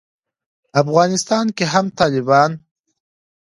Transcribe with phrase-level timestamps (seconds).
[0.81, 2.51] افغانستان کې هم طالبان